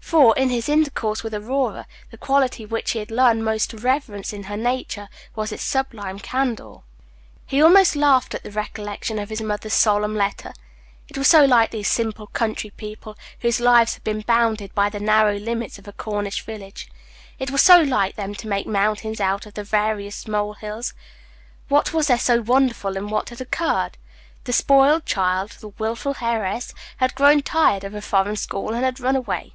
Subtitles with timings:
[0.00, 4.32] For, in his intercourse with Aurora, the quality which he had learned most to reverence
[4.32, 6.76] in her nature was its sublime candor.
[7.44, 10.54] He almost laughed at the recollection of his mother's solemn letter.
[11.10, 14.98] It was so like these simple country people, whose lives had been bounded by the
[14.98, 16.88] narrow limits of a Cornish village
[17.38, 20.94] it was so like them to make mountains out of the veriest mole hills.
[21.68, 23.98] What was there so wonderful in that which had occurred?
[24.44, 28.98] The spoiled child, the wilful heiress, had grown tired of a foreign school, and had
[28.98, 29.52] run away.